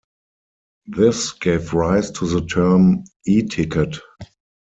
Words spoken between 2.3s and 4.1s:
term "E "ticket".